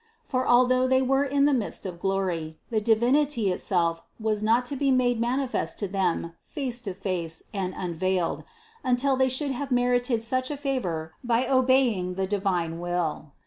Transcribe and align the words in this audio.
For 0.23 0.47
although 0.47 0.87
they 0.87 1.03
were 1.03 1.25
in 1.25 1.45
the 1.45 1.53
midst 1.53 1.85
of 1.85 1.99
glory, 1.99 2.57
the 2.71 2.81
Divinity 2.81 3.51
itself 3.51 4.01
was 4.19 4.41
not 4.41 4.65
to 4.65 4.75
be 4.75 4.89
made 4.89 5.19
manifest 5.21 5.77
to 5.77 5.87
them 5.87 6.33
face 6.43 6.81
to 6.81 6.95
face 6.95 7.43
and 7.53 7.75
unveiled, 7.77 8.43
until 8.83 9.15
they 9.15 9.29
should 9.29 9.51
have 9.51 9.69
merited 9.69 10.23
such 10.23 10.49
a 10.49 10.57
favor 10.57 11.13
by 11.23 11.45
obeying 11.47 12.15
the 12.15 12.25
divine 12.25 12.79
will. 12.79 13.33